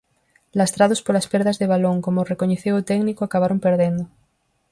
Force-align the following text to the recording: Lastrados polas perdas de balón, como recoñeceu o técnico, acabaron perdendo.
Lastrados 0.59 1.03
polas 1.05 1.29
perdas 1.33 1.59
de 1.61 1.69
balón, 1.73 1.97
como 2.05 2.29
recoñeceu 2.31 2.73
o 2.77 2.85
técnico, 2.91 3.21
acabaron 3.23 3.59
perdendo. 3.65 4.03